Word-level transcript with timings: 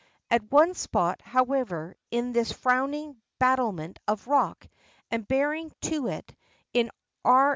At 0.31 0.51
one 0.51 0.73
spot, 0.73 1.21
however, 1.21 1.93
in 2.09 2.33
this 2.33 2.51
frowning 2.51 3.21
battlement 3.37 3.99
of 4.07 4.25
rock, 4.25 4.67
and 5.11 5.27
bearing 5.27 5.71
to 5.81 6.07
it, 6.07 6.35
in 6.73 6.89
R. 7.23 7.49